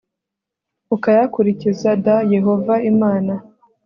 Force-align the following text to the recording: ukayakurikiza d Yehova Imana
ukayakurikiza 0.95 1.89
d 2.03 2.05
Yehova 2.33 2.73
Imana 2.91 3.33